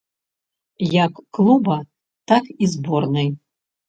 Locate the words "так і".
2.31-2.71